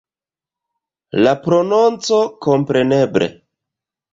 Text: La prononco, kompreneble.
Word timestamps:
La 1.27 1.35
prononco, 1.43 2.23
kompreneble. 2.47 3.29